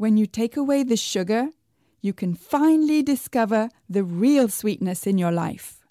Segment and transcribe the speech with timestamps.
[0.00, 1.50] when you take away the sugar,
[2.00, 5.84] you can finally discover the real sweetness in your life.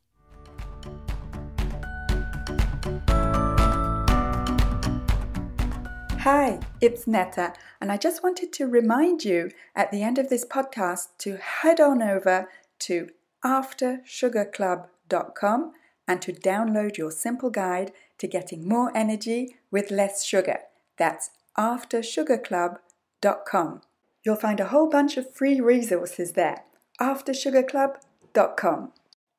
[6.22, 10.44] Hi, it's Netta, and I just wanted to remind you at the end of this
[10.44, 12.50] podcast to head on over
[12.80, 13.10] to
[13.46, 15.72] aftersugarclub.com
[16.08, 20.62] and to download your simple guide to getting more energy with less sugar.
[20.98, 23.82] That's aftersugarclub.com.
[24.26, 26.64] You'll find a whole bunch of free resources there.
[27.00, 28.92] AfterSugarClub.com.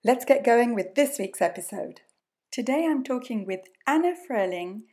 [0.03, 2.01] Let's get going with this week's episode.
[2.51, 4.85] Today I'm talking with Anna Fruehling,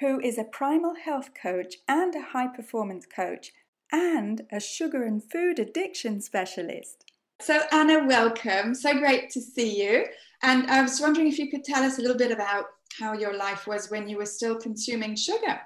[0.00, 3.52] who is a primal health coach and a high performance coach
[3.92, 7.04] and a sugar and food addiction specialist.
[7.40, 8.74] So, Anna, welcome.
[8.74, 10.06] So great to see you.
[10.42, 12.64] And I was wondering if you could tell us a little bit about
[12.98, 15.60] how your life was when you were still consuming sugar.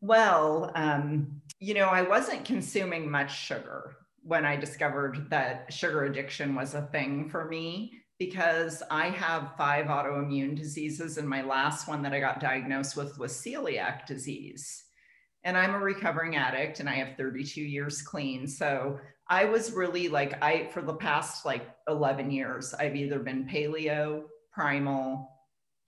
[0.00, 6.54] Well, um, you know, I wasn't consuming much sugar when I discovered that sugar addiction
[6.54, 12.02] was a thing for me because I have five autoimmune diseases, and my last one
[12.02, 14.84] that I got diagnosed with was celiac disease.
[15.44, 18.48] And I'm a recovering addict and I have 32 years clean.
[18.48, 23.46] So I was really like, I, for the past like 11 years, I've either been
[23.46, 25.30] paleo, primal,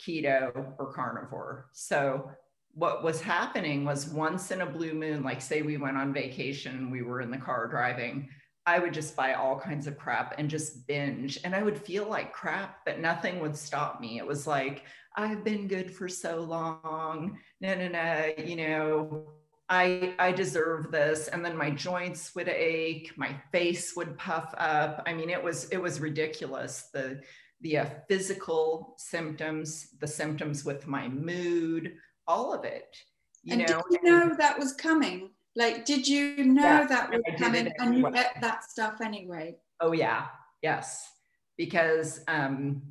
[0.00, 1.66] keto, or carnivore.
[1.72, 2.30] So
[2.74, 6.90] what was happening was once in a blue moon, like say we went on vacation,
[6.90, 8.28] we were in the car driving,
[8.68, 11.38] I would just buy all kinds of crap and just binge.
[11.42, 14.18] And I would feel like crap, but nothing would stop me.
[14.18, 14.84] It was like,
[15.16, 17.38] I've been good for so long.
[17.62, 19.28] No, no, no, you know,
[19.70, 21.28] I, I deserve this.
[21.28, 25.02] And then my joints would ache, my face would puff up.
[25.06, 26.90] I mean, it was, it was ridiculous.
[26.92, 27.22] The,
[27.62, 31.94] the uh, physical symptoms, the symptoms with my mood,
[32.28, 32.96] all of it.
[33.42, 35.30] You and know, did you know that was coming?
[35.56, 39.56] Like, did you know yeah, that was coming and you get that stuff anyway?
[39.80, 40.26] Oh yeah,
[40.62, 41.10] yes,
[41.56, 42.82] because um,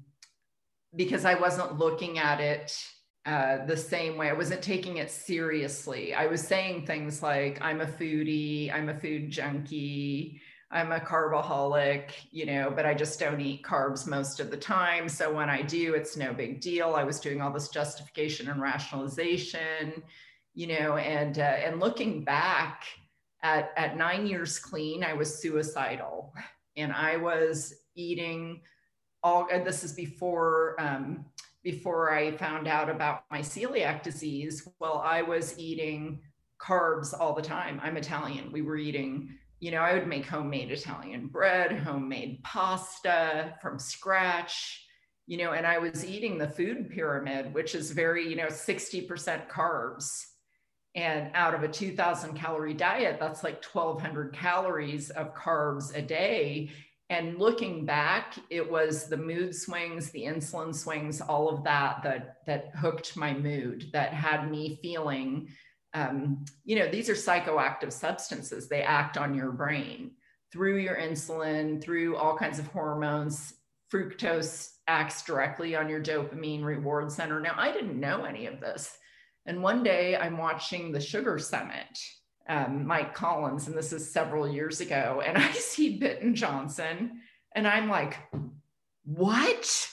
[0.96, 2.78] because I wasn't looking at it
[3.26, 4.30] uh, the same way.
[4.30, 6.14] I wasn't taking it seriously.
[6.14, 12.11] I was saying things like, "I'm a foodie," "I'm a food junkie." I'm a carbaholic,
[12.29, 15.07] you know, but I just don't eat carbs most of the time.
[15.07, 16.94] So when I do, it's no big deal.
[16.95, 20.03] I was doing all this justification and rationalization,
[20.53, 22.83] you know, and uh, and looking back
[23.44, 26.33] at at nine years clean, I was suicidal,
[26.75, 28.61] and I was eating
[29.23, 29.47] all.
[29.49, 31.25] And this is before um,
[31.63, 34.67] before I found out about my celiac disease.
[34.79, 36.19] Well, I was eating
[36.61, 37.79] carbs all the time.
[37.81, 38.51] I'm Italian.
[38.51, 44.85] We were eating you know, I would make homemade Italian bread, homemade pasta from scratch,
[45.25, 49.50] you know, and I was eating the food pyramid, which is very, you know, 60%
[49.50, 50.23] carbs.
[50.96, 56.72] And out of a 2000 calorie diet, that's like 1200 calories of carbs a day.
[57.09, 62.38] And looking back, it was the mood swings, the insulin swings, all of that that
[62.47, 65.47] that hooked my mood, that had me feeling
[65.97, 68.68] um, you know, these are psychoactive substances.
[68.68, 70.12] They act on your brain
[70.52, 73.56] through your insulin, through all kinds of hormones.
[73.91, 77.40] Fructose acts directly on your dopamine reward center.
[77.40, 78.97] Now, I didn't know any of this.
[79.46, 82.00] And one day I'm watching the Sugar Summit,
[82.47, 87.12] um, Mike Collins, and this is several years ago, and I see Bitten Jonsson,
[87.56, 88.18] and I'm like,
[89.06, 89.90] what?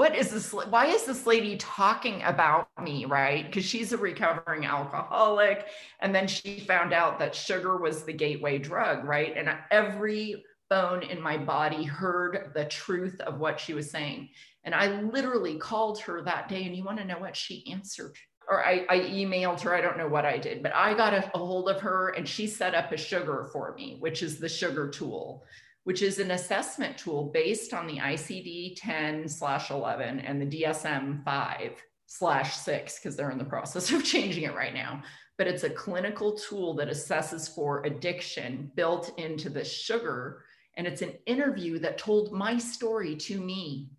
[0.00, 3.44] What is this why is this lady talking about me right?
[3.44, 5.66] Because she's a recovering alcoholic.
[6.00, 9.36] And then she found out that sugar was the gateway drug right?
[9.36, 14.30] And every bone in my body heard the truth of what she was saying.
[14.64, 17.36] And i literally called her that day and you want to know what?
[17.36, 18.16] She answered
[18.48, 19.74] or I, I, emailed her.
[19.74, 22.26] I don't know what I did, but I got a, a hold of her and
[22.26, 25.44] she set up a sugar for me, which is the sugar tool
[25.90, 31.24] which is an assessment tool based on the ICD 10 slash 11 and the DSM
[31.24, 35.02] 5 slash 6, because they're in the process of changing it right now.
[35.36, 40.44] But it's a clinical tool that assesses for addiction built into the sugar.
[40.76, 43.90] And it's an interview that told my story to me.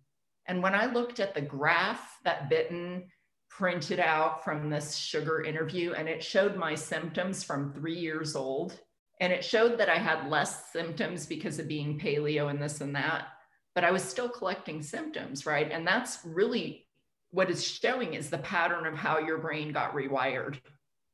[0.46, 3.04] And when I looked at the graph that Bitten
[3.50, 8.80] printed out from this sugar interview, and it showed my symptoms from three years old
[9.20, 12.94] And it showed that I had less symptoms because of being paleo and this and
[12.96, 13.26] that,
[13.74, 15.70] but I was still collecting symptoms, right?
[15.70, 16.86] And that's really
[17.30, 20.58] what is showing is the pattern of how your brain got rewired.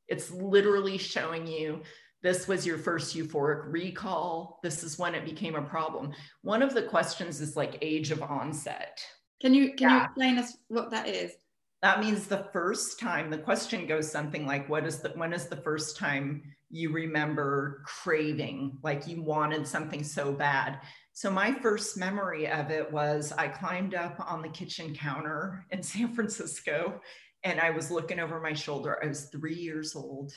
[0.09, 1.83] It's literally showing you
[2.23, 4.59] this was your first euphoric recall.
[4.63, 6.13] This is when it became a problem.
[6.43, 9.01] One of the questions is like age of onset.
[9.41, 9.99] Can you can yeah.
[9.99, 11.33] you explain us what that is?
[11.83, 15.47] That means the first time the question goes something like what is the when is
[15.47, 20.81] the first time you remember craving like you wanted something so bad.
[21.13, 25.83] So my first memory of it was I climbed up on the kitchen counter in
[25.83, 27.01] San Francisco
[27.45, 28.99] and I was looking over my shoulder.
[29.03, 30.33] I was 3 years old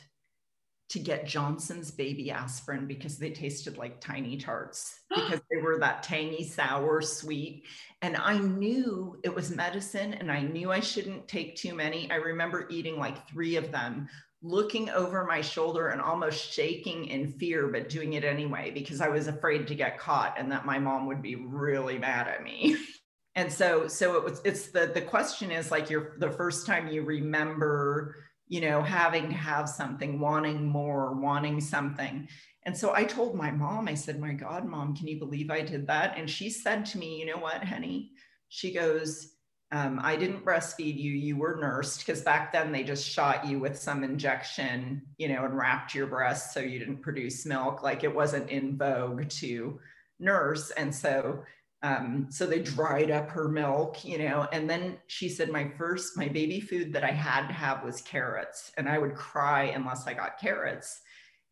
[0.91, 6.03] to get Johnson's baby aspirin because they tasted like tiny tarts because they were that
[6.03, 7.63] tangy, sour, sweet.
[8.01, 12.11] And I knew it was medicine and I knew I shouldn't take too many.
[12.11, 14.09] I remember eating like three of them,
[14.41, 19.07] looking over my shoulder and almost shaking in fear, but doing it anyway because I
[19.07, 22.77] was afraid to get caught and that my mom would be really mad at me.
[23.35, 26.87] and so so it was it's the the question is like your the first time
[26.87, 28.15] you remember
[28.51, 32.27] you know, having to have something, wanting more, wanting something.
[32.63, 35.61] And so I told my mom, I said, My God, mom, can you believe I
[35.61, 36.17] did that?
[36.17, 38.11] And she said to me, You know what, honey?
[38.49, 39.35] She goes,
[39.71, 43.57] um, I didn't breastfeed you, you were nursed because back then they just shot you
[43.59, 47.81] with some injection, you know, and wrapped your breast so you didn't produce milk.
[47.81, 49.79] Like it wasn't in vogue to
[50.19, 50.71] nurse.
[50.71, 51.43] And so
[51.83, 56.15] um, so they dried up her milk, you know, and then she said, My first,
[56.15, 60.05] my baby food that I had to have was carrots, and I would cry unless
[60.05, 61.01] I got carrots.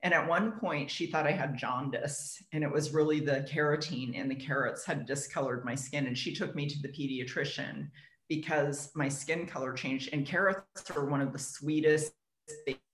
[0.04, 4.14] And at one point, she thought I had jaundice, and it was really the carotene
[4.14, 6.06] in the carrots had discolored my skin.
[6.06, 7.90] And she took me to the pediatrician
[8.30, 10.10] because my skin color changed.
[10.14, 12.14] And carrots are one of the sweetest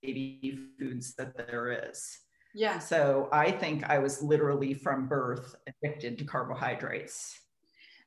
[0.01, 2.17] baby foods that there is.
[2.55, 2.79] Yeah.
[2.79, 7.37] So I think I was literally from birth addicted to carbohydrates.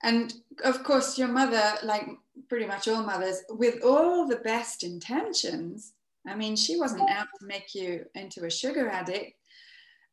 [0.03, 0.33] And
[0.65, 2.09] of course, your mother, like
[2.49, 5.93] pretty much all mothers, with all the best intentions,
[6.27, 9.35] I mean, she wasn't out to make you into a sugar addict.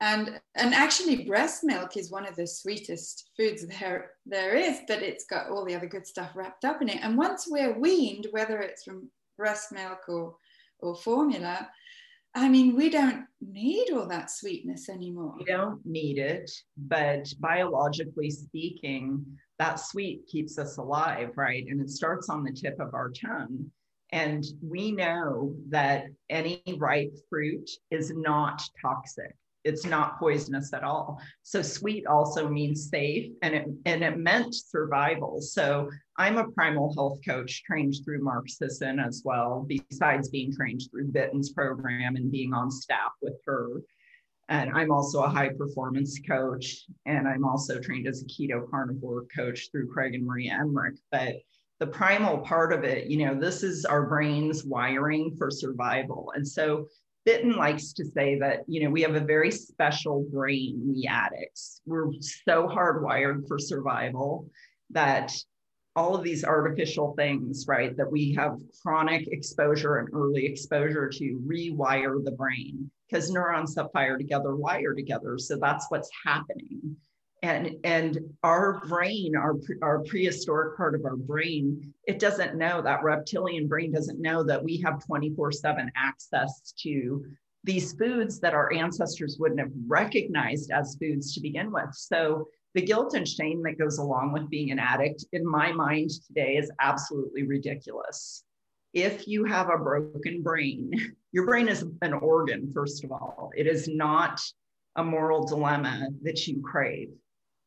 [0.02, 5.02] And, and actually, breast milk is one of the sweetest foods there, there is, but
[5.02, 7.00] it's got all the other good stuff wrapped up in it.
[7.02, 10.36] And once we're weaned, whether it's from breast milk or,
[10.80, 11.70] or formula,
[12.38, 15.36] I mean, we don't need all that sweetness anymore.
[15.40, 19.26] We don't need it, but biologically speaking,
[19.60, 21.66] that sweet keeps us alive, right?
[21.66, 23.72] And it starts on the tip of our tongue.
[24.12, 29.34] And we know that any ripe fruit is not toxic
[29.66, 31.20] it's not poisonous at all.
[31.42, 35.42] So sweet also means safe and it and it meant survival.
[35.42, 40.82] So I'm a primal health coach trained through Mark Sisson as well, besides being trained
[40.90, 43.82] through Bitten's program and being on staff with her.
[44.48, 46.86] And I'm also a high performance coach.
[47.08, 51.00] And I'm also trained as a keto carnivore coach through Craig and Maria Emmerich.
[51.12, 51.38] But
[51.80, 56.32] the primal part of it, you know, this is our brain's wiring for survival.
[56.36, 56.88] And so
[57.26, 61.82] Bitten likes to say that, you know, we have a very special brain, we addicts.
[61.86, 64.48] We're so hardwired for survival
[64.92, 65.34] that
[65.96, 71.42] all of these artificial things, right, that we have chronic exposure and early exposure to
[71.48, 75.38] rewire the brain because neurons that fire together wire together.
[75.38, 76.96] So that's what's happening
[77.46, 83.04] and and our brain our our prehistoric part of our brain it doesn't know that
[83.04, 87.24] reptilian brain doesn't know that we have 24/7 access to
[87.64, 91.92] these foods that our ancestors wouldn't have recognized as foods to begin with.
[91.94, 96.12] So the guilt and shame that goes along with being an addict in my mind
[96.28, 98.44] today is absolutely ridiculous.
[98.94, 100.92] If you have a broken brain
[101.32, 103.52] your brain is an organ first of all.
[103.58, 104.40] It is not
[104.96, 107.10] a moral dilemma that you crave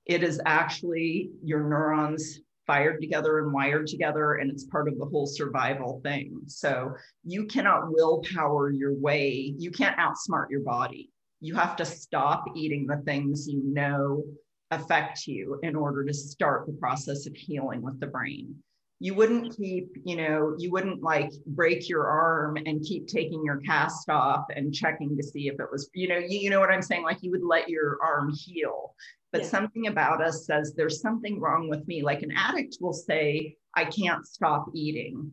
[0.09, 5.05] it is actually your neurons fired together and wired together, and it's part of the
[5.05, 6.41] whole survival thing.
[6.47, 11.11] So you cannot willpower your way, you can't outsmart your body.
[11.41, 14.25] You have to stop eating the things you know
[14.71, 18.55] affect you in order to start the process of healing with the brain
[19.01, 23.59] you wouldn't keep, you know, you wouldn't like break your arm and keep taking your
[23.59, 26.71] cast off and checking to see if it was, you know, you, you know what
[26.71, 27.05] I'm saying?
[27.05, 28.95] Like you would let your arm heal.
[29.31, 29.49] But yeah.
[29.49, 32.03] something about us says there's something wrong with me.
[32.03, 35.31] Like an addict will say, I can't stop eating.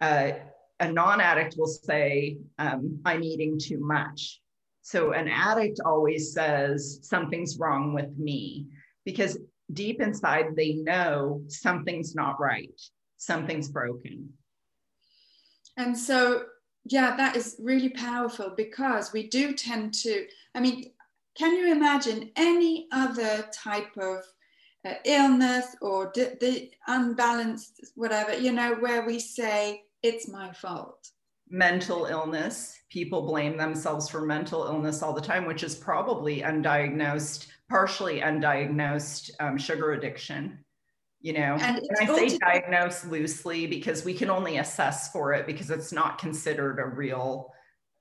[0.00, 0.32] Uh,
[0.80, 4.40] a non addict will say, um, I'm eating too much.
[4.80, 8.68] So an addict always says, something's wrong with me
[9.04, 9.38] because
[9.72, 12.80] deep inside they know something's not right
[13.24, 14.28] something's broken.
[15.76, 16.44] And so,
[16.84, 20.92] yeah, that is really powerful because we do tend to, I mean,
[21.36, 24.24] can you imagine any other type of
[24.84, 31.08] uh, illness or the, the unbalanced whatever you know where we say it's my fault.
[31.48, 32.76] Mental illness.
[32.90, 39.30] People blame themselves for mental illness all the time which is probably undiagnosed partially undiagnosed
[39.40, 40.58] um, sugar addiction
[41.22, 45.46] you know and, and i say diagnose loosely because we can only assess for it
[45.46, 47.52] because it's not considered a real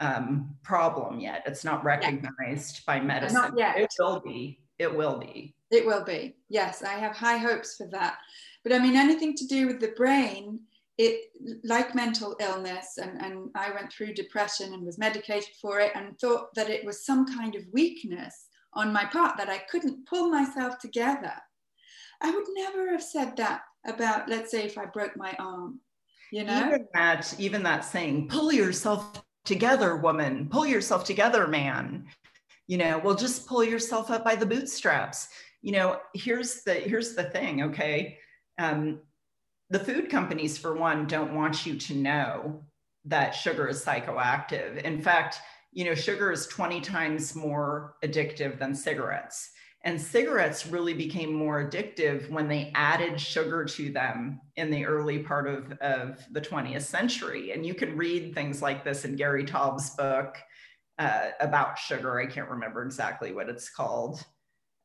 [0.01, 1.43] um, problem yet.
[1.45, 2.99] It's not recognized yeah.
[2.99, 3.35] by medicine.
[3.35, 3.77] not yet.
[3.77, 4.59] it will be.
[4.79, 5.55] It will be.
[5.69, 6.35] It will be.
[6.49, 8.17] Yes i have high hopes for that.
[8.63, 10.59] But i mean anything to do with the brain
[10.97, 11.31] it
[11.63, 16.19] like mental illness and, and i went through depression and was medicated for it and
[16.19, 20.29] thought that it was some kind of weakness on my part that i couldn't pull
[20.29, 21.33] myself together
[22.21, 25.79] I would never have said that about, let's say, if I broke my arm.
[26.31, 30.47] You know, even that, even that saying, "Pull yourself together, woman.
[30.49, 32.05] Pull yourself together, man."
[32.67, 35.27] You know, well, just pull yourself up by the bootstraps.
[35.61, 37.63] You know, here's the here's the thing.
[37.63, 38.17] Okay,
[38.57, 39.01] um,
[39.69, 42.63] the food companies, for one, don't want you to know
[43.05, 44.81] that sugar is psychoactive.
[44.83, 45.39] In fact,
[45.71, 49.51] you know, sugar is 20 times more addictive than cigarettes.
[49.83, 55.19] And cigarettes really became more addictive when they added sugar to them in the early
[55.19, 57.51] part of, of the 20th century.
[57.51, 60.37] And you can read things like this in Gary Taubes' book
[60.99, 62.19] uh, about sugar.
[62.19, 64.23] I can't remember exactly what it's called.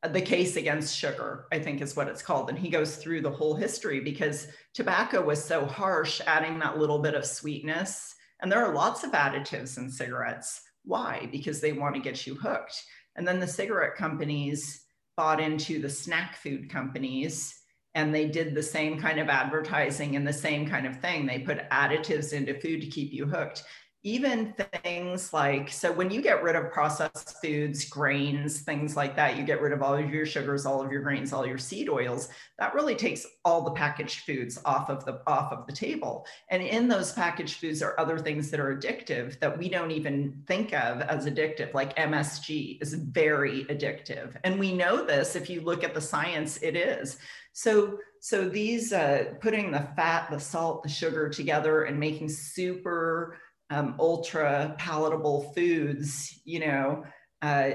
[0.01, 2.49] Uh, the Case Against Sugar, I think is what it's called.
[2.49, 6.99] And he goes through the whole history because tobacco was so harsh, adding that little
[6.99, 8.15] bit of sweetness.
[8.41, 10.61] And there are lots of additives in cigarettes.
[10.83, 11.29] Why?
[11.31, 12.83] Because they want to get you hooked.
[13.15, 14.85] And then the cigarette companies
[15.17, 17.53] bought into the snack food companies
[17.95, 21.25] and they did the same kind of advertising and the same kind of thing.
[21.25, 23.63] They put additives into food to keep you hooked
[24.03, 29.35] even things like so when you get rid of processed foods grains things like that
[29.35, 31.89] you get rid of all of your sugars all of your grains all your seed
[31.89, 36.25] oils that really takes all the packaged foods off of the off of the table.
[36.49, 40.43] And in those packaged foods are other things that are addictive that we don't even
[40.47, 44.35] think of as addictive like msg is very addictive.
[44.43, 47.17] And we know this if you look at the science it is.
[47.53, 53.37] So so these uh, putting the fat the salt the sugar together and making super
[53.69, 57.03] um, ultra palatable foods, you know,
[57.41, 57.71] uh,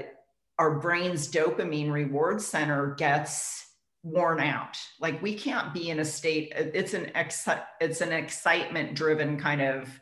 [0.59, 3.67] our brain's dopamine reward center gets
[4.03, 4.77] worn out.
[4.99, 6.51] Like we can't be in a state.
[6.55, 7.47] It's an ex,
[7.79, 9.99] it's an excitement driven kind of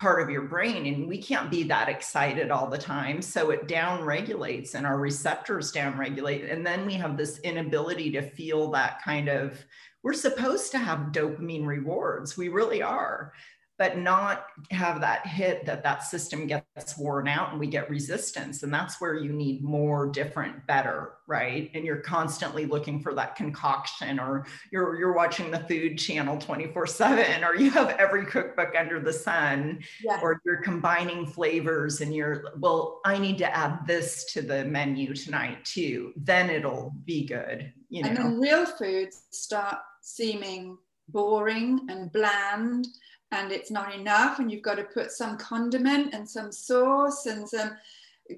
[0.00, 3.20] part of your brain, and we can't be that excited all the time.
[3.20, 8.10] So it down regulates, and our receptors down regulate, and then we have this inability
[8.12, 9.62] to feel that kind of.
[10.02, 12.38] We're supposed to have dopamine rewards.
[12.38, 13.34] We really are
[13.80, 18.62] but not have that hit that that system gets worn out and we get resistance.
[18.62, 21.70] And that's where you need more different better right?
[21.74, 26.88] And you're constantly looking for that concoction or you're you're watching the food channel 24
[26.88, 30.18] 7 or you have every cookbook under the sun yeah.
[30.20, 35.14] or you're combining flavors and you're well i need to add this to the menu
[35.14, 36.12] tonight too.
[36.16, 40.76] Then it'll be good you know and then real foods start seeming
[41.08, 42.88] boring and bland
[43.32, 47.48] and it's not enough and you've got to put some condiment and some sauce and
[47.48, 47.72] some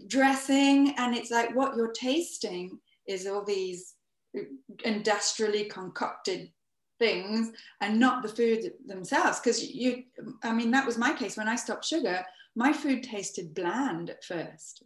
[0.07, 3.95] dressing and it's like what you're tasting is all these
[4.85, 6.51] industrially concocted
[6.99, 9.41] things and not the food themselves.
[9.41, 10.05] Because you
[10.43, 11.37] i mean that was my case.
[11.37, 14.85] When i stopped sugar my food tasted bland at first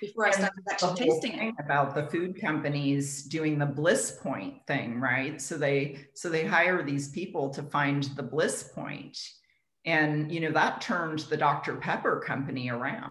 [0.00, 1.54] before I started actually tasting.
[1.58, 5.40] About the food companies doing the bliss point thing, right?
[5.40, 9.18] So they so they hire these people to find the bliss point,
[9.84, 13.10] and you know that turned the Dr Pepper company around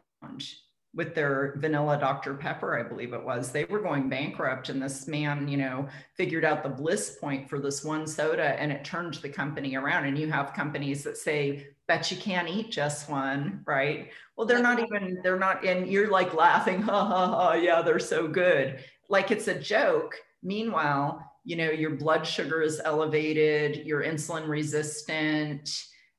[0.95, 3.51] with their vanilla Dr Pepper, I believe it was.
[3.51, 7.59] They were going bankrupt, and this man, you know, figured out the bliss point for
[7.59, 10.05] this one soda, and it turned the company around.
[10.05, 14.09] And you have companies that say bet you can't eat just one, right?
[14.37, 17.99] Well, they're not even, they're not, and you're like laughing, ha ha ha, yeah, they're
[17.99, 18.83] so good.
[19.09, 20.15] Like it's a joke.
[20.43, 25.69] Meanwhile, you know, your blood sugar is elevated, you're insulin resistant,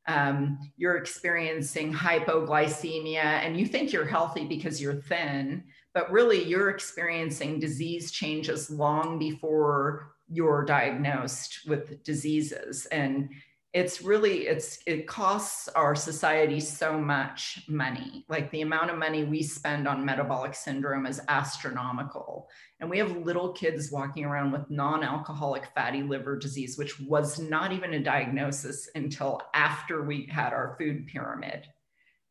[0.06, 6.70] um, you're experiencing hypoglycemia, and you think you're healthy because you're thin, but really you're
[6.70, 12.87] experiencing disease changes long before you're diagnosed with diseases.
[12.87, 13.30] And
[13.75, 19.25] it's really it's it costs our society so much money like the amount of money
[19.25, 24.71] we spend on metabolic syndrome is astronomical and we have little kids walking around with
[24.71, 30.76] non-alcoholic fatty liver disease which was not even a diagnosis until after we had our
[30.78, 31.66] food pyramid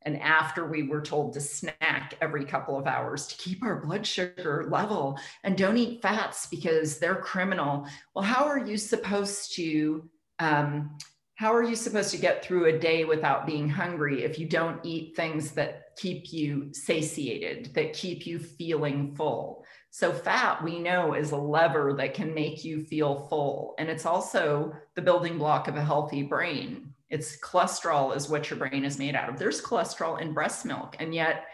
[0.05, 4.05] and after we were told to snack every couple of hours to keep our blood
[4.07, 7.87] sugar level and don't eat fats because they're criminal.
[8.13, 10.09] Well, how are you supposed to?
[10.39, 10.97] Um,
[11.35, 14.79] how are you supposed to get through a day without being hungry if you don't
[14.83, 19.65] eat things that keep you satiated, that keep you feeling full?
[19.89, 23.75] So, fat we know is a lever that can make you feel full.
[23.77, 26.93] And it's also the building block of a healthy brain.
[27.09, 29.37] It's cholesterol is what your brain is made out of.
[29.37, 31.45] There's cholesterol in breast milk, and yet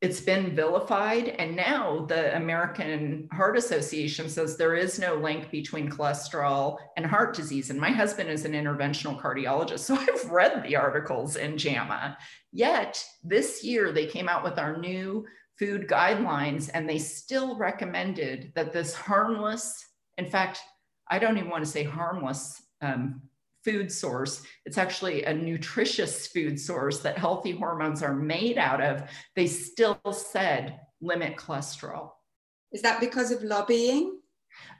[0.00, 1.28] it's been vilified.
[1.28, 7.34] And now the American Heart Association says there is no link between cholesterol and heart
[7.34, 7.68] disease.
[7.68, 12.16] And my husband is an interventional cardiologist, so I've read the articles in JAMA.
[12.52, 15.26] Yet this year they came out with our new
[15.58, 19.84] food guidelines and they still recommended that this harmless,
[20.16, 20.60] in fact,
[21.08, 23.20] I don't even want to say harmless um,
[23.64, 24.42] food source.
[24.64, 29.02] It's actually a nutritious food source that healthy hormones are made out of.
[29.36, 32.10] They still said limit cholesterol.
[32.72, 34.16] Is that because of lobbying?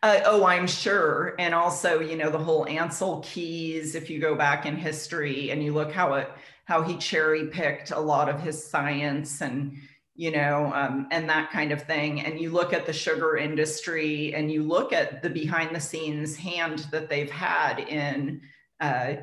[0.02, 1.34] Uh, oh, I'm sure.
[1.38, 5.62] And also, you know, the whole Ancel Keys, if you go back in history and
[5.62, 6.30] you look how it,
[6.64, 9.76] how he cherry picked a lot of his science and,
[10.14, 12.20] you know, um, and that kind of thing.
[12.22, 16.36] And you look at the sugar industry and you look at the behind the scenes
[16.36, 18.40] hand that they've had in
[18.80, 19.14] uh,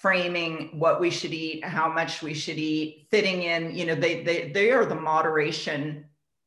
[0.00, 4.22] framing what we should eat, how much we should eat, fitting in, you know, they,
[4.22, 6.04] they, they are the moderation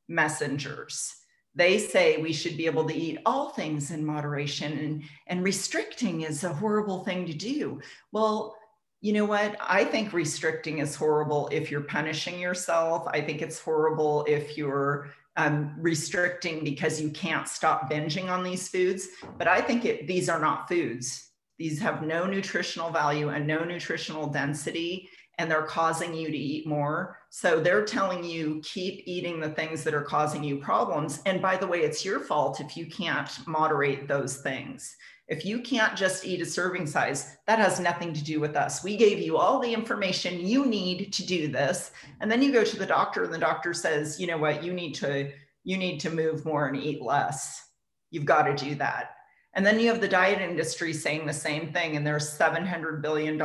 [0.07, 1.15] messengers.
[1.53, 6.21] They say we should be able to eat all things in moderation and, and restricting
[6.21, 7.81] is a horrible thing to do.
[8.13, 8.55] Well,
[9.01, 9.57] you know what?
[9.59, 13.05] I think restricting is horrible if you're punishing yourself.
[13.07, 18.69] I think it's horrible if you're um, restricting because you can't stop binging on these
[18.69, 19.07] foods.
[19.37, 21.30] But I think it, these are not foods.
[21.61, 26.65] These have no nutritional value and no nutritional density, and they're causing you to eat
[26.65, 27.19] more.
[27.29, 31.21] So they're telling you keep eating the things that are causing you problems.
[31.27, 34.95] And by the way, it's your fault if you can't moderate those things.
[35.27, 38.83] If you can't just eat a serving size, that has nothing to do with us.
[38.83, 41.91] We gave you all the information you need to do this.
[42.21, 44.73] And then you go to the doctor and the doctor says, you know what, you
[44.73, 45.31] need to
[45.63, 47.63] you need to move more and eat less.
[48.09, 49.11] You've got to do that.
[49.53, 53.41] And then you have the diet industry saying the same thing, and there's $700 billion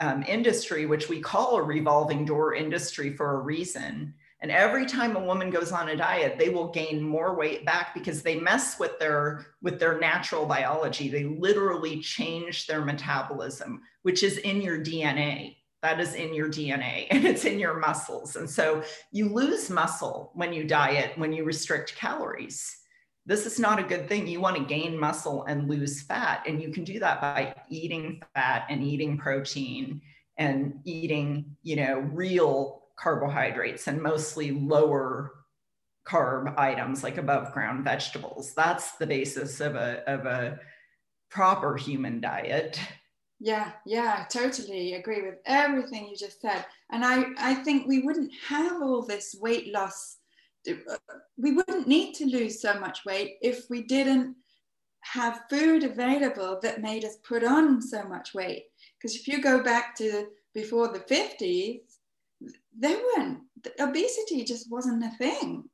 [0.00, 4.14] um, industry, which we call a revolving door industry for a reason.
[4.40, 7.94] And every time a woman goes on a diet, they will gain more weight back
[7.94, 11.08] because they mess with their with their natural biology.
[11.08, 15.56] They literally change their metabolism, which is in your DNA.
[15.82, 18.36] That is in your DNA and it's in your muscles.
[18.36, 22.76] And so you lose muscle when you diet, when you restrict calories
[23.26, 24.26] this is not a good thing.
[24.26, 26.44] You want to gain muscle and lose fat.
[26.46, 30.00] And you can do that by eating fat and eating protein
[30.38, 35.32] and eating, you know, real carbohydrates and mostly lower
[36.06, 38.54] carb items like above ground vegetables.
[38.54, 40.60] That's the basis of a, of a
[41.28, 42.78] proper human diet.
[43.40, 46.64] Yeah, yeah, totally agree with everything you just said.
[46.90, 50.16] And I, I think we wouldn't have all this weight loss
[51.36, 54.36] we wouldn't need to lose so much weight if we didn't
[55.00, 58.64] have food available that made us put on so much weight.
[58.98, 61.80] Because if you go back to before the 50s,
[62.78, 63.40] there weren't,
[63.80, 65.64] obesity just wasn't a thing.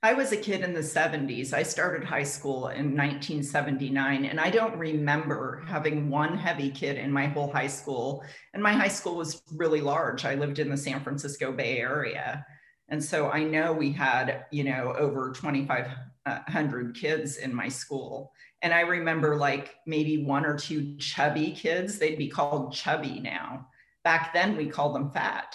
[0.00, 1.52] I was a kid in the 70s.
[1.52, 7.10] I started high school in 1979, and I don't remember having one heavy kid in
[7.10, 8.22] my whole high school.
[8.54, 10.24] And my high school was really large.
[10.24, 12.46] I lived in the San Francisco Bay Area.
[12.88, 18.32] And so I know we had, you know, over 2,500 kids in my school.
[18.62, 23.68] And I remember like maybe one or two chubby kids, they'd be called chubby now.
[24.04, 25.54] Back then we called them fat,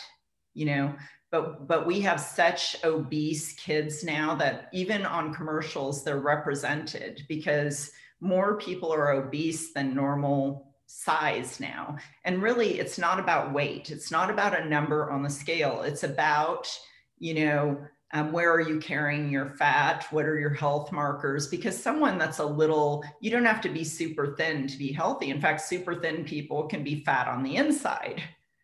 [0.53, 0.93] you know,
[1.31, 7.91] but but we have such obese kids now that even on commercials they're represented because
[8.21, 11.97] more people are obese than normal size now.
[12.23, 13.89] And really it's not about weight.
[13.89, 15.81] It's not about a number on the scale.
[15.81, 16.69] It's about
[17.23, 17.79] you know,
[18.11, 20.05] um, where are you carrying your fat?
[20.11, 21.47] What are your health markers?
[21.47, 25.29] Because someone that's a little, you don't have to be super thin to be healthy.
[25.29, 28.21] In fact, super thin people can be fat on the inside.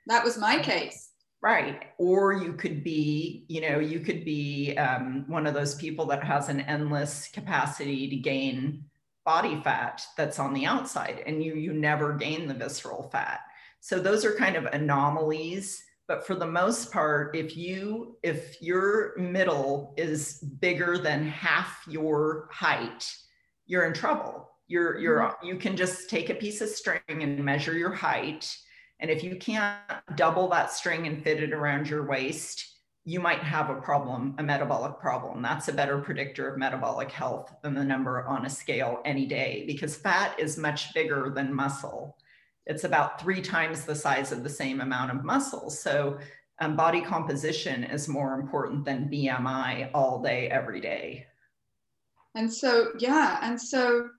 [0.07, 1.11] That was my case.
[1.41, 1.85] Right.
[1.97, 6.21] Or you could be, you know, you could be um, one of those people that
[6.21, 8.83] has an endless capacity to gain
[9.23, 13.39] body fat that's on the outside and you you never gain the visceral fat.
[13.79, 19.17] So those are kind of anomalies but for the most part if you if your
[19.17, 23.09] middle is bigger than half your height
[23.67, 25.45] you're in trouble you're you're mm-hmm.
[25.45, 28.53] you can just take a piece of string and measure your height
[28.99, 29.79] And if you can't
[30.15, 32.65] double that string and fit it around your waist,
[33.05, 35.41] you might have a problem, a metabolic problem.
[35.41, 39.63] That's a better predictor of metabolic health than the number on a scale any day
[39.65, 42.17] because fat is much bigger than muscle.
[42.69, 45.69] It's about three times the size of the same amount of muscle.
[45.69, 46.19] So,
[46.61, 51.25] um, body composition is more important than BMI all day, every day.
[52.35, 53.39] And so, yeah.
[53.41, 54.09] And so,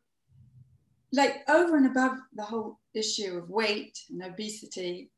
[1.13, 5.11] like, over and above the whole issue of weight and obesity,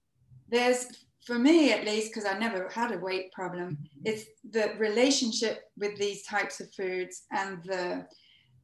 [0.49, 0.87] there's
[1.25, 4.03] for me at least, because I never had a weight problem, mm-hmm.
[4.05, 8.07] it's the relationship with these types of foods and the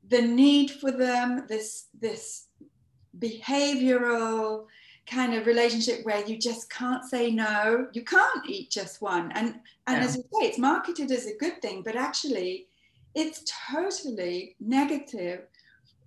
[0.09, 2.47] the need for them, this this
[3.19, 4.67] behavioral
[5.07, 9.33] kind of relationship where you just can't say no, you can't eat just one.
[9.33, 9.55] And
[9.87, 10.05] and yeah.
[10.05, 12.67] as you say, it's marketed as a good thing, but actually
[13.15, 15.47] it's totally negative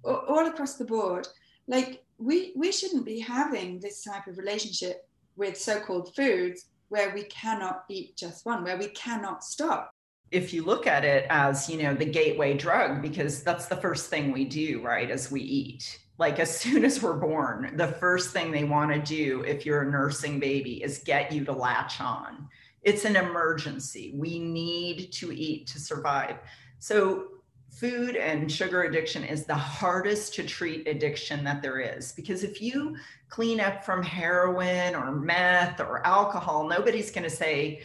[0.03, 1.27] all across the board.
[1.67, 7.23] Like we we shouldn't be having this type of relationship with so-called foods where we
[7.23, 9.95] cannot eat just one, where we cannot stop.
[10.29, 14.09] If you look at it as, you know, the gateway drug, because that's the first
[14.09, 16.00] thing we do, right, as we eat.
[16.21, 19.81] Like as soon as we're born, the first thing they want to do if you're
[19.81, 22.47] a nursing baby is get you to latch on.
[22.83, 24.13] It's an emergency.
[24.15, 26.35] We need to eat to survive.
[26.77, 27.25] So
[27.71, 32.61] food and sugar addiction is the hardest to treat addiction that there is because if
[32.61, 32.95] you
[33.29, 37.81] clean up from heroin or meth or alcohol nobody's going to say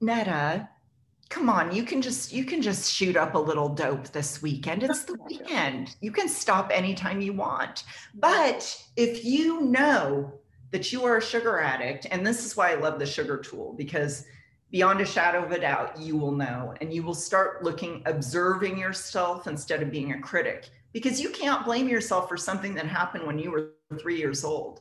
[0.00, 0.68] netta
[1.28, 4.82] come on you can just you can just shoot up a little dope this weekend.
[4.82, 5.96] It's the weekend.
[6.00, 7.84] You can stop anytime you want.
[8.14, 10.32] But if you know
[10.70, 13.74] that you are a sugar addict and this is why i love the sugar tool
[13.78, 14.26] because
[14.70, 18.78] beyond a shadow of a doubt, you will know and you will start looking, observing
[18.78, 20.68] yourself instead of being a critic.
[20.92, 24.80] Because you can't blame yourself for something that happened when you were three years old.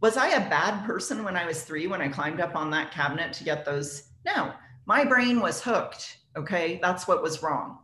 [0.00, 2.90] Was I a bad person when I was three when I climbed up on that
[2.90, 4.10] cabinet to get those?
[4.26, 4.52] No,
[4.86, 6.18] my brain was hooked.
[6.36, 7.78] Okay, that's what was wrong.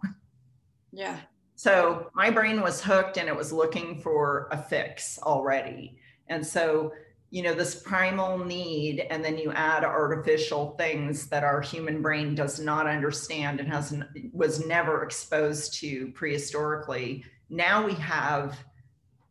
[0.93, 1.19] Yeah.
[1.55, 5.99] So my brain was hooked and it was looking for a fix already.
[6.29, 6.93] And so
[7.31, 12.35] you know this primal need and then you add artificial things that our human brain
[12.35, 13.95] does not understand and has
[14.33, 18.59] was never exposed to prehistorically now we have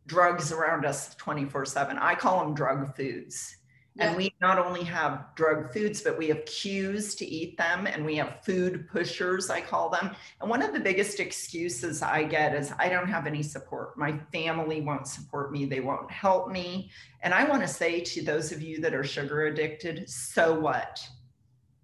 [0.07, 3.57] drugs around us 24 7 i call them drug foods
[3.97, 8.05] and we not only have drug foods, but we have cues to eat them and
[8.05, 10.15] we have food pushers, I call them.
[10.39, 13.97] And one of the biggest excuses I get is I don't have any support.
[13.97, 16.91] My family won't support me, they won't help me.
[17.21, 21.05] And I want to say to those of you that are sugar addicted, so what?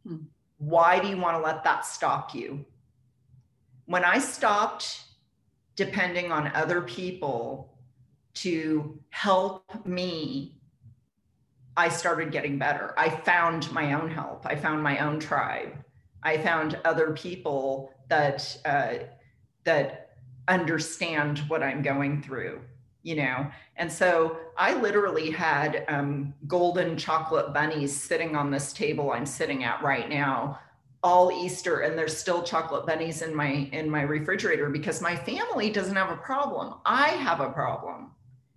[0.07, 0.17] Hmm.
[0.57, 2.65] Why do you want to let that stop you?
[3.87, 5.01] When I stopped
[5.75, 7.77] depending on other people
[8.35, 10.55] to help me
[11.77, 12.93] I started getting better.
[12.97, 14.45] I found my own help.
[14.45, 15.73] I found my own tribe.
[16.23, 18.95] I found other people that uh,
[19.65, 20.11] that
[20.47, 22.61] understand what I'm going through,
[23.03, 23.47] you know.
[23.77, 29.63] And so I literally had um, golden chocolate bunnies sitting on this table I'm sitting
[29.63, 30.59] at right now
[31.03, 35.69] all Easter, and there's still chocolate bunnies in my in my refrigerator because my family
[35.69, 36.75] doesn't have a problem.
[36.83, 38.11] I have a problem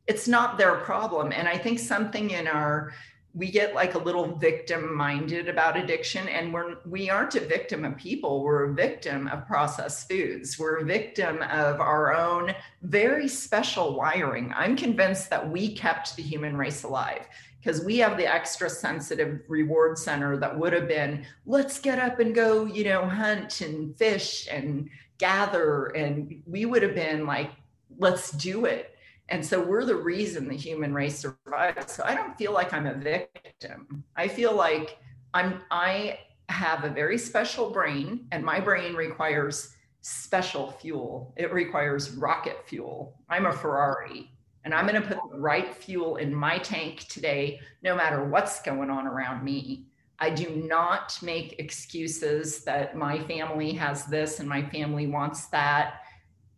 [0.09, 1.33] it's not their problem.
[1.33, 2.93] And I think something in our
[3.35, 7.85] we get like a little victim minded about addiction and we're we aren't a victim
[7.85, 8.43] of people.
[8.43, 10.59] We're a victim of processed foods.
[10.59, 14.53] We're a victim of our own very special wiring.
[14.57, 17.29] I'm convinced that we kept the human race alive
[17.61, 22.21] because we have the extra sensitive reward center that would have been let's get up
[22.21, 25.89] and go you know hunt and fish and gather.
[25.89, 27.51] And we would have been like
[27.99, 28.95] let's do it
[29.29, 31.93] and so we're the reason the human race survives.
[31.93, 34.05] So I don't feel like I'm a victim.
[34.17, 34.99] I feel like
[35.35, 41.35] I'm I have a very special brain and my brain requires special fuel.
[41.37, 43.21] It requires rocket fuel.
[43.29, 44.31] I'm a Ferrari
[44.65, 48.63] and I'm going to put the right fuel in my tank today no matter what's
[48.63, 49.87] going on around me.
[50.19, 56.01] I do not make excuses that my family has this and my family wants that.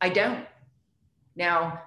[0.00, 0.46] I don't.
[1.36, 1.82] Now,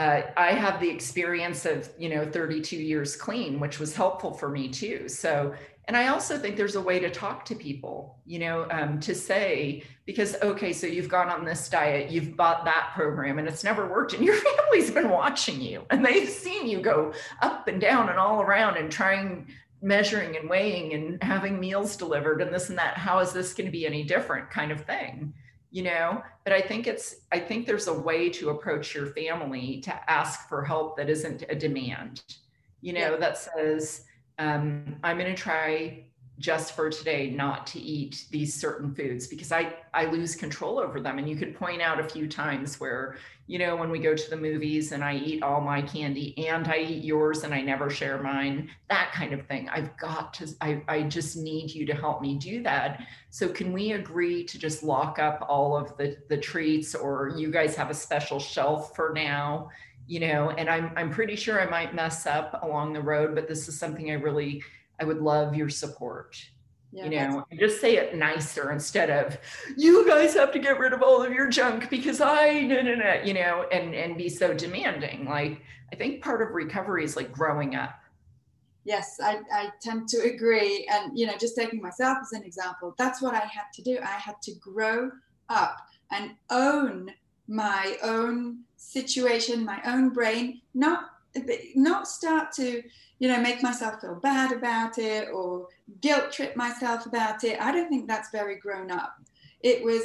[0.00, 4.48] uh, I have the experience of, you know, 32 years clean, which was helpful for
[4.48, 5.10] me too.
[5.10, 8.98] So, and I also think there's a way to talk to people, you know, um,
[9.00, 13.46] to say, because, okay, so you've gone on this diet, you've bought that program and
[13.46, 17.68] it's never worked, and your family's been watching you and they've seen you go up
[17.68, 19.48] and down and all around and trying
[19.82, 22.96] measuring and weighing and having meals delivered and this and that.
[22.96, 25.34] How is this going to be any different kind of thing?
[25.70, 29.80] You know but i think it's i think there's a way to approach your family
[29.80, 32.22] to ask for help that isn't a demand
[32.80, 33.16] you know, yeah.
[33.16, 34.04] that says,
[34.38, 36.04] um, I'm going to try
[36.38, 40.98] just for today not to eat these certain foods because I, I lose control over
[40.98, 41.18] them.
[41.18, 43.16] And you could point out a few times where,
[43.50, 46.68] you know, when we go to the movies and I eat all my candy and
[46.68, 49.68] I eat yours and I never share mine, that kind of thing.
[49.68, 53.02] I've got to, I, I just need you to help me do that.
[53.30, 57.50] So can we agree to just lock up all of the, the treats or you
[57.50, 59.70] guys have a special shelf for now?
[60.06, 63.48] You know, and I'm I'm pretty sure I might mess up along the road, but
[63.48, 64.62] this is something I really
[65.00, 66.36] I would love your support.
[66.92, 69.38] Yeah, you know, and just say it nicer instead of
[69.76, 72.96] you guys have to get rid of all of your junk because I no no
[72.96, 75.24] no, you know, and and be so demanding.
[75.24, 78.00] Like I think part of recovery is like growing up.
[78.84, 80.88] Yes, I, I tend to agree.
[80.90, 83.98] And you know, just taking myself as an example, that's what I had to do.
[84.02, 85.12] I had to grow
[85.48, 85.76] up
[86.10, 87.12] and own
[87.46, 91.10] my own situation, my own brain, not
[91.74, 92.82] not start to
[93.20, 95.68] you know, make myself feel bad about it or
[96.00, 97.60] guilt trip myself about it.
[97.60, 99.14] I don't think that's very grown up.
[99.60, 100.02] It was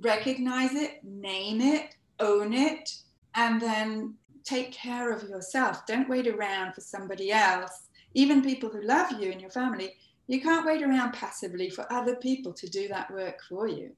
[0.00, 2.90] recognize it, name it, own it,
[3.36, 5.86] and then take care of yourself.
[5.86, 9.94] Don't wait around for somebody else, even people who love you and your family.
[10.26, 13.92] You can't wait around passively for other people to do that work for you.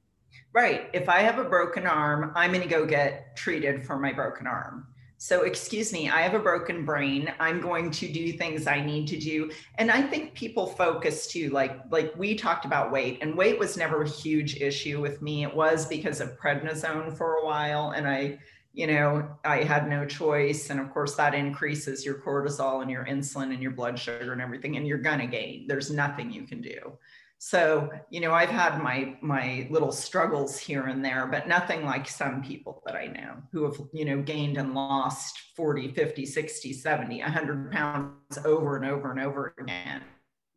[0.52, 0.90] Right.
[0.92, 4.46] If I have a broken arm, I'm going to go get treated for my broken
[4.46, 4.87] arm.
[5.22, 7.30] So, excuse me, I have a broken brain.
[7.38, 9.50] I'm going to do things I need to do.
[9.74, 13.76] And I think people focus too, like, like we talked about weight, and weight was
[13.76, 15.42] never a huge issue with me.
[15.42, 17.90] It was because of prednisone for a while.
[17.90, 18.38] And I,
[18.72, 20.70] you know, I had no choice.
[20.70, 24.40] And of course, that increases your cortisol and your insulin and your blood sugar and
[24.40, 24.78] everything.
[24.78, 25.66] And you're going to gain.
[25.66, 26.96] There's nothing you can do.
[27.42, 32.07] So, you know, I've had my my little struggles here and there, but nothing like
[32.07, 36.74] some people that I know who have, you know, gained and lost 40, 50, 60,
[36.74, 40.03] 70, 100 pounds over and over and over again.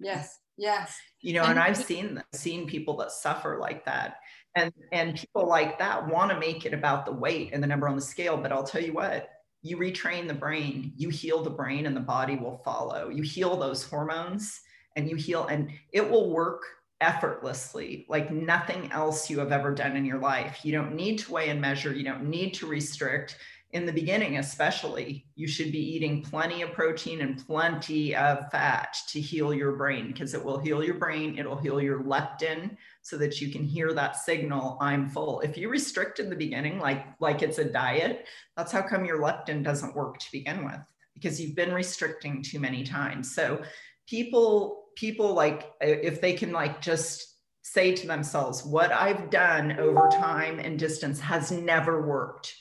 [0.01, 0.37] Yes.
[0.57, 0.99] Yes.
[1.21, 4.17] You know, and, and I've seen seen people that suffer like that.
[4.55, 7.87] And and people like that want to make it about the weight and the number
[7.87, 9.29] on the scale, but I'll tell you what,
[9.61, 13.07] you retrain the brain, you heal the brain and the body will follow.
[13.07, 14.59] You heal those hormones
[14.95, 16.61] and you heal and it will work
[17.01, 20.59] effortlessly like nothing else you have ever done in your life.
[20.63, 23.37] You don't need to weigh and measure, you don't need to restrict.
[23.71, 28.95] In the beginning, especially, you should be eating plenty of protein and plenty of fat
[29.09, 31.39] to heal your brain because it will heal your brain.
[31.39, 35.41] It'll heal your leptin so that you can hear that signal, I'm full.
[35.41, 39.19] If you restrict in the beginning, like, like it's a diet, that's how come your
[39.19, 40.79] leptin doesn't work to begin with
[41.15, 43.33] because you've been restricting too many times.
[43.33, 43.63] So
[44.07, 50.09] people people like if they can like just say to themselves what i've done over
[50.11, 52.53] time and distance has never worked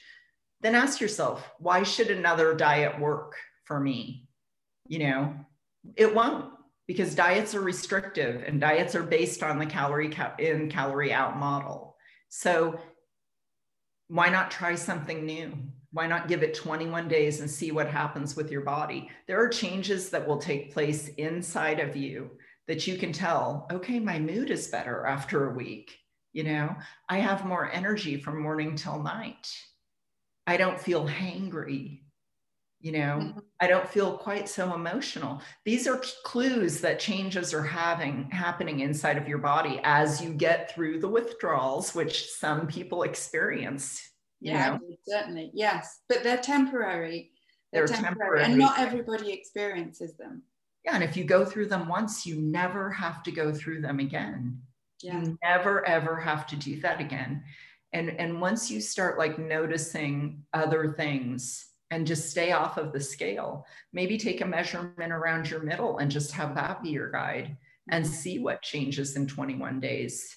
[0.63, 4.29] then ask yourself why should another diet work for me?
[4.87, 5.35] You know
[5.97, 6.51] it won't
[6.87, 11.97] because diets are restrictive and diets are based on the calorie in calorie out model.
[12.29, 12.79] So
[14.09, 15.53] why not try something new
[15.93, 19.11] why not give it 21 days and see what happens with your body?
[19.27, 22.31] There are changes that will take place inside of you
[22.67, 25.99] that you can tell, okay, my mood is better after a week.
[26.33, 26.75] You know,
[27.09, 29.55] I have more energy from morning till night.
[30.47, 32.01] I don't feel hangry.
[32.81, 33.39] You know, mm-hmm.
[33.61, 35.41] I don't feel quite so emotional.
[35.65, 40.75] These are clues that changes are having happening inside of your body as you get
[40.75, 44.12] through the withdrawals, which some people experience
[44.43, 45.51] yeah, certainly.
[45.55, 46.01] Yes.
[46.09, 47.31] But they're temporary.
[47.73, 48.45] They're, they're temporary, temporary.
[48.45, 50.43] And not everybody experiences them.
[50.85, 50.95] Yeah.
[50.95, 54.61] And if you go through them once, you never have to go through them again.
[55.01, 55.23] Yeah.
[55.23, 57.43] You never, ever have to do that again.
[57.93, 63.01] And, and once you start like noticing other things and just stay off of the
[63.01, 67.57] scale, maybe take a measurement around your middle and just have that be your guide
[67.91, 68.15] and mm-hmm.
[68.15, 70.37] see what changes in 21 days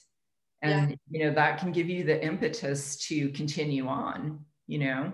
[0.61, 0.95] and yeah.
[1.09, 5.13] you know that can give you the impetus to continue on you know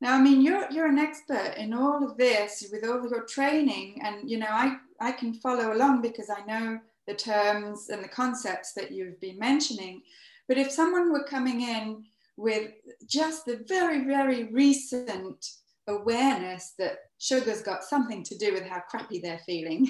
[0.00, 3.24] now i mean you're you're an expert in all of this with all of your
[3.24, 8.02] training and you know i i can follow along because i know the terms and
[8.02, 10.02] the concepts that you've been mentioning
[10.48, 12.04] but if someone were coming in
[12.36, 12.70] with
[13.06, 15.46] just the very very recent
[15.88, 19.86] awareness that sugar's got something to do with how crappy they're feeling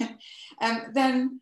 [0.60, 1.40] um, then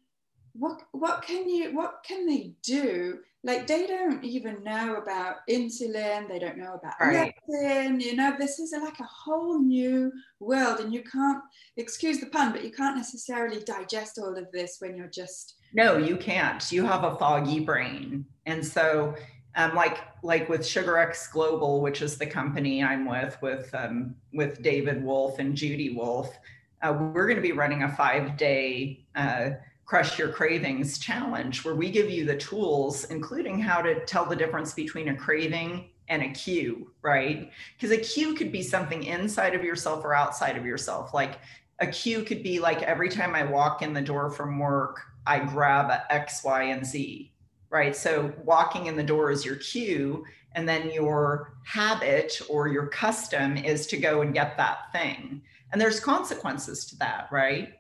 [0.52, 3.18] what what can you what can they do?
[3.42, 7.34] Like they don't even know about insulin they don't know about right.
[7.48, 11.42] leptin you know this is like a whole new world and you can't
[11.78, 15.96] excuse the pun but you can't necessarily digest all of this when you're just no
[15.96, 16.70] you can't.
[16.72, 18.24] You have a foggy brain.
[18.46, 19.14] And so
[19.56, 24.62] um, like like with SugarX Global, which is the company I'm with, with um, with
[24.62, 26.36] David Wolf and Judy Wolf,
[26.82, 29.50] uh, we're going to be running a five day uh,
[29.90, 34.36] crush your cravings challenge where we give you the tools including how to tell the
[34.36, 37.50] difference between a craving and a cue right?
[37.76, 41.12] Because a cue could be something inside of yourself or outside of yourself.
[41.12, 41.40] Like
[41.80, 45.40] a cue could be like every time i walk in the door from work i
[45.40, 47.32] grab a x y and z
[47.68, 47.96] right?
[47.96, 53.56] So walking in the door is your cue and then your habit or your custom
[53.56, 55.42] is to go and get that thing.
[55.72, 57.79] And there's consequences to that right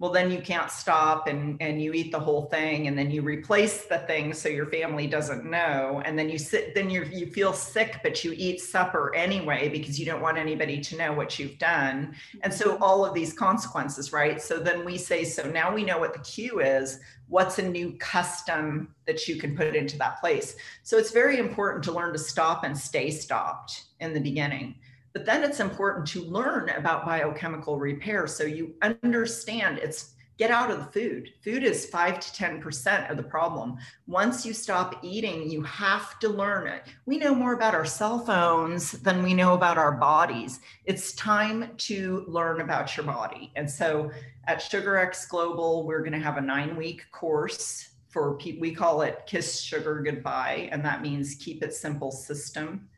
[0.00, 3.20] well then you can't stop and and you eat the whole thing and then you
[3.20, 6.02] replace the thing so your family doesn't know.
[6.04, 10.00] And then you sit then you you feel sick but you eat supper anyway because
[10.00, 12.16] you don't want anybody to know what you've done.
[12.40, 12.82] And so mm-hmm.
[12.82, 14.40] all of these consequences right?
[14.40, 16.98] So then we say so now we know what the cue is.
[17.28, 20.56] What's a new custom that you can put into that place?
[20.82, 24.74] So it's very important to learn to stop and stay stopped in the beginning
[25.12, 30.70] but then it's important to learn about biochemical repair so you understand it's get out
[30.70, 31.28] of the food.
[31.44, 33.76] Food is 5 to 10% of the problem.
[34.06, 36.84] Once you stop eating, you have to learn it.
[37.04, 40.60] We know more about our cell phones than we know about our bodies.
[40.86, 43.52] It's time to learn about your body.
[43.54, 44.10] And so
[44.46, 49.22] at SugarX Global, we're going to have a 9-week course for people we call it
[49.26, 52.88] Kiss Sugar Goodbye and that means keep it simple system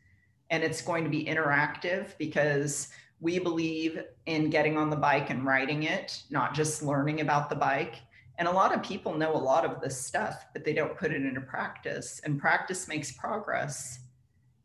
[0.49, 5.45] and it's going to be interactive because we believe in getting on the bike and
[5.45, 7.95] riding it, not just learning about the bike.
[8.37, 11.11] And a lot of people know a lot of this stuff, but they don't put
[11.11, 12.19] it into practice.
[12.25, 13.99] And practice makes progress.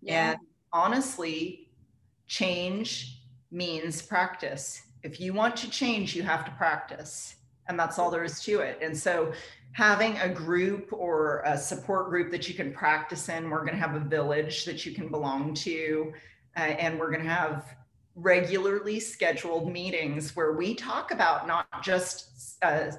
[0.00, 0.30] Yeah.
[0.30, 0.38] And
[0.72, 1.70] honestly,
[2.26, 4.82] change means practice.
[5.02, 7.36] If you want to change, you have to practice.
[7.68, 8.78] And that's all there is to it.
[8.82, 9.32] And so
[9.72, 13.50] having a group or a support group that you can practice in.
[13.50, 16.12] We're going to have a village that you can belong to,
[16.56, 17.76] uh, and we're going to have
[18.14, 22.90] regularly scheduled meetings where we talk about not just uh,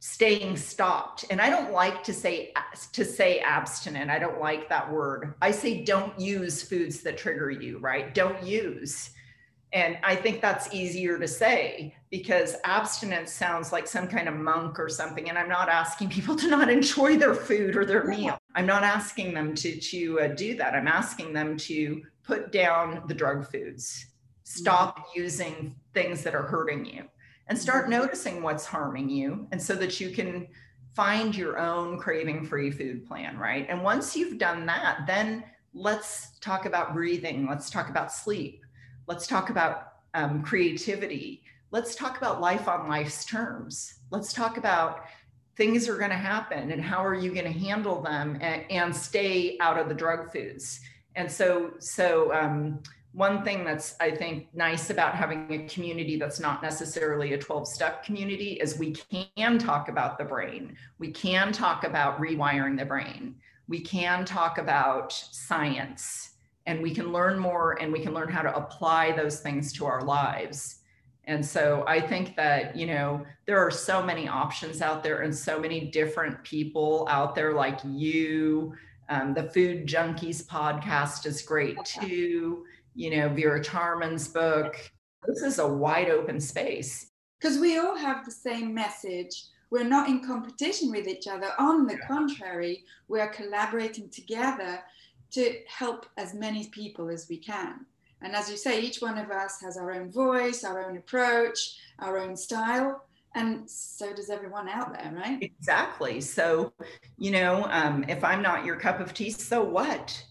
[0.00, 2.52] staying stopped and i don't like to say
[2.92, 7.50] to say abstinent i don't like that word i say don't use foods that trigger
[7.50, 9.10] you right don't use
[9.72, 14.78] and I think that's easier to say because abstinence sounds like some kind of monk
[14.78, 15.28] or something.
[15.28, 18.38] And I'm not asking people to not enjoy their food or their meal.
[18.54, 20.74] I'm not asking them to, to uh, do that.
[20.74, 24.06] I'm asking them to put down the drug foods,
[24.44, 25.20] stop mm-hmm.
[25.20, 27.04] using things that are hurting you,
[27.46, 28.00] and start mm-hmm.
[28.02, 29.46] noticing what's harming you.
[29.52, 30.48] And so that you can
[30.94, 33.66] find your own craving free food plan, right?
[33.68, 38.64] And once you've done that, then let's talk about breathing, let's talk about sleep
[39.08, 41.42] Let's talk about um, creativity.
[41.70, 43.94] Let's talk about life on life's terms.
[44.10, 45.04] Let's talk about
[45.56, 48.94] things are going to happen and how are you going to handle them and, and,
[48.94, 50.80] stay out of the drug foods.
[51.16, 52.80] And so, so um,
[53.12, 57.66] one thing that's I think nice about having a community that's not necessarily a 12
[57.68, 60.76] step community is we can talk about the brain.
[60.98, 63.34] We can talk about rewiring the brain.
[63.66, 66.30] We can talk about science
[66.66, 69.84] and we can learn more and we can learn how to apply those things to
[69.86, 70.77] our lives
[71.28, 75.34] and so i think that you know there are so many options out there and
[75.34, 78.74] so many different people out there like you.
[79.08, 82.66] Um, the food junkies podcast is great too.
[82.94, 84.76] You know vera tarman's book.
[85.26, 87.10] This is a wide open space.
[87.40, 89.46] Because we all have the same message.
[89.70, 91.48] We're not in competition with each other.
[91.58, 94.80] On the contrary we're collaborating together
[95.30, 97.86] to help as many people as we can.
[98.22, 101.78] And as you say, each one of us has our own voice, our own approach,
[102.00, 103.04] our own style,
[103.34, 105.40] and so does everyone out there, right?
[105.40, 106.20] Exactly.
[106.20, 106.72] So,
[107.18, 110.24] you know, um, if I'm not your cup of tea, so what?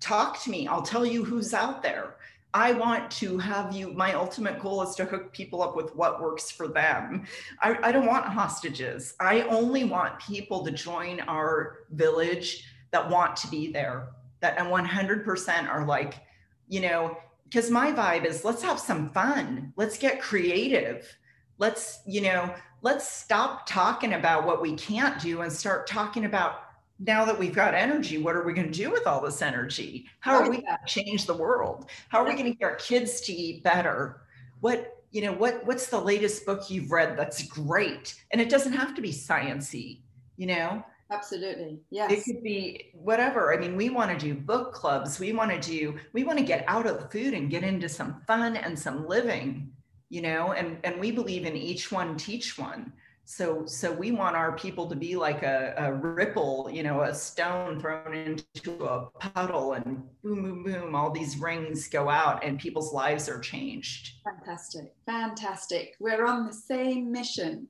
[0.00, 0.66] Talk to me.
[0.66, 2.16] I'll tell you who's out there.
[2.52, 3.92] I want to have you.
[3.92, 7.24] My ultimate goal is to hook people up with what works for them.
[7.62, 9.14] I, I don't want hostages.
[9.18, 14.08] I only want people to join our village that want to be there
[14.40, 16.20] that 100% are like,
[16.68, 19.72] you know, because my vibe is let's have some fun.
[19.76, 21.16] Let's get creative.
[21.58, 26.60] Let's, you know, let's stop talking about what we can't do and start talking about
[26.98, 30.06] now that we've got energy, what are we going to do with all this energy?
[30.20, 31.86] How are we going to change the world?
[32.08, 34.22] How are we going to get our kids to eat better?
[34.60, 38.14] What, you know, what what's the latest book you've read that's great?
[38.30, 40.00] And it doesn't have to be sciency,
[40.36, 40.84] you know
[41.14, 41.80] Absolutely.
[41.90, 42.10] Yes.
[42.12, 43.54] It could be whatever.
[43.54, 45.18] I mean, we want to do book clubs.
[45.18, 47.88] We want to do, we want to get out of the food and get into
[47.88, 49.70] some fun and some living,
[50.10, 52.92] you know, and, and we believe in each one, teach one.
[53.26, 57.14] so so we want our people to be like a, a ripple you know a
[57.14, 62.58] stone thrown into a puddle and boom boom boom all these rings go out and
[62.58, 67.66] people's lives are changed fantastic fantastic we're on the same mission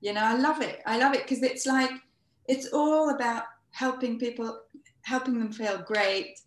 [0.00, 1.92] you know i love it i love it because it's like
[2.50, 4.62] it's all about helping people
[5.02, 6.40] helping them feel great.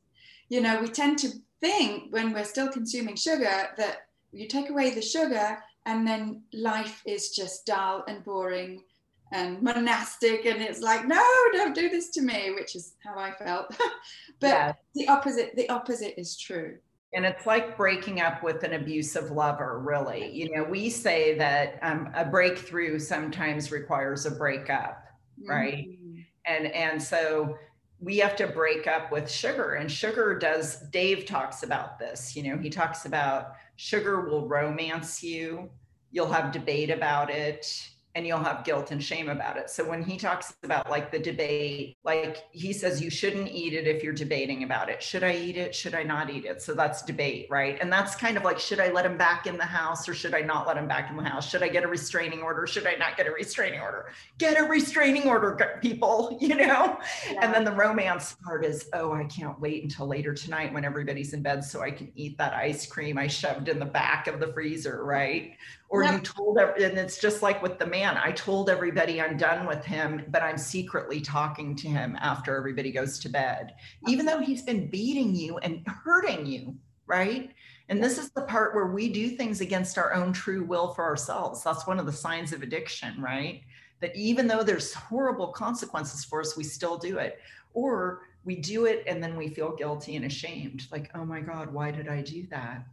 [0.49, 1.29] You know we tend to
[1.61, 7.01] think when we're still consuming sugar that you take away the sugar and then life
[7.05, 8.83] is just dull and boring
[9.31, 11.23] and monastic and it's like no
[11.53, 13.67] don't do this to me which is how i felt.
[14.39, 14.73] But yeah.
[14.93, 16.77] the opposite the opposite is true.
[17.15, 20.29] And it's like breaking up with an abusive lover really.
[20.33, 25.02] You know we say that um, a breakthrough sometimes requires a breakup
[25.45, 25.87] right?
[25.87, 26.19] Mm-hmm.
[26.45, 27.57] and and so
[27.99, 32.43] we have to break up with sugar and sugar does dave talks about this you
[32.43, 35.69] know he talks about sugar will romance you.
[36.11, 39.69] You'll have debate about it and you'll have guilt and shame about it.
[39.69, 43.87] So when he talks about like the debate, like he says you shouldn't eat it
[43.87, 45.01] if you're debating about it.
[45.01, 45.73] Should I eat it?
[45.73, 46.61] Should I not eat it?
[46.61, 47.77] So that's debate, right?
[47.81, 50.35] And that's kind of like should I let him back in the house or should
[50.35, 51.49] I not let him back in the house?
[51.49, 52.67] Should I get a restraining order?
[52.67, 54.11] Should I not get a restraining order?
[54.37, 56.99] Get a restraining order, people, you know?
[57.31, 57.39] Yeah.
[57.41, 61.33] And then the romance part is, oh, I can't wait until later tonight when everybody's
[61.33, 64.39] in bed so I can eat that ice cream I shoved in the back of
[64.39, 65.53] the freezer, right?
[65.93, 66.13] Or yep.
[66.13, 69.85] you told and it's just like with the man i told everybody i'm done with
[69.85, 73.75] him but i'm secretly talking to him after everybody goes to bed.
[74.07, 76.75] Even though he's been beating you and hurting you
[77.05, 77.51] right?
[77.89, 81.03] And this is the part where we do things against our own true will for
[81.03, 81.63] ourselves.
[81.63, 83.61] That's one of the signs of addiction right?
[84.01, 87.39] That even though there's horrible consequences for us we still do it.
[87.75, 90.87] Or we do it and then we feel guilty and ashamed.
[90.91, 92.83] Like oh my god why did i do that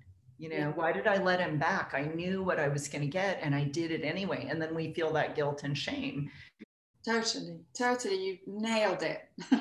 [0.40, 0.68] you know yeah.
[0.68, 1.92] why did i let him back?
[1.94, 4.48] I knew what i was going to get and i did it anyway.
[4.50, 6.30] And then we feel that guilt and shame.
[7.04, 9.28] Totally totally you nailed it.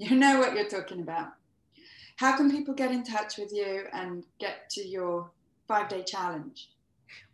[0.00, 1.30] You know what you're talking about.
[2.18, 5.28] How can people get in touch with you and get to your
[5.66, 6.70] five day challenge?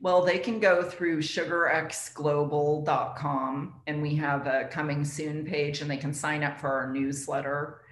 [0.01, 5.99] Well, they can go through sugarxglobal.com and we have a coming soon page and they
[5.99, 7.83] can sign up for our newsletter.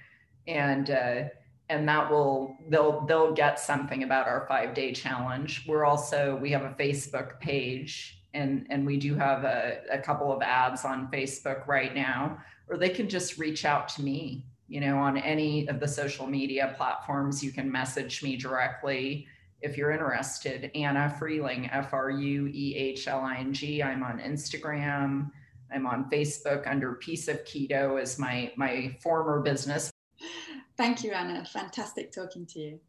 [0.47, 1.25] And uh,
[1.73, 5.65] and that will they'll they'll get something about our five day challenge.
[5.67, 10.31] We're also we have a facebook page and and we do have a, a couple
[10.33, 12.37] of ads on facebook right now
[12.69, 16.27] or they can just reach out to me you know on any of the social
[16.27, 17.43] media platforms.
[17.43, 19.27] You can message me directly
[19.63, 20.71] if you're interested.
[20.75, 25.31] Anna Fruehling f-r-u-e-h-l-i-n-g i'm on instagram.
[25.75, 29.92] I'm on facebook under Peace of Keto is my my former business
[30.77, 31.45] Thank you, Anna.
[31.45, 32.81] Fantastic talking to you.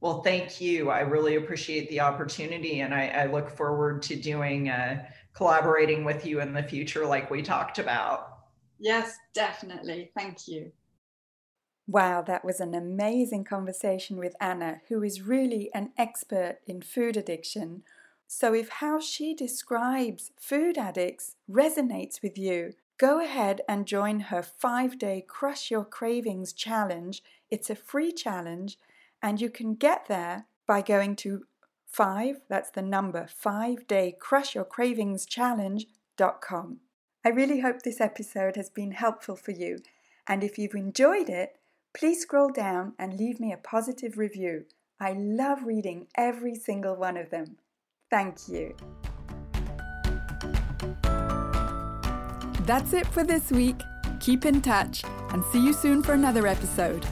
[0.00, 0.90] Well, thank you.
[0.90, 6.24] I really appreciate the opportunity, and I, I look forward to doing uh, collaborating with
[6.24, 8.38] you in the future, like we talked about.
[8.78, 10.12] Yes, definitely.
[10.16, 10.70] Thank you.
[11.88, 17.16] Wow, that was an amazing conversation with Anna, who is really an expert in food
[17.16, 17.82] addiction.
[18.26, 24.42] So, if how she describes food addicts resonates with you, Go ahead and join her
[24.42, 27.22] five day Crush Your Cravings challenge.
[27.48, 28.76] It's a free challenge,
[29.22, 31.44] and you can get there by going to
[31.86, 36.78] five, that's the number, five day Crush Your Cravings challenge.com.
[37.24, 39.78] I really hope this episode has been helpful for you,
[40.26, 41.56] and if you've enjoyed it,
[41.96, 44.64] please scroll down and leave me a positive review.
[45.00, 47.58] I love reading every single one of them.
[48.10, 48.74] Thank you.
[52.68, 53.80] That's it for this week.
[54.20, 57.02] Keep in touch and see you soon for another episode.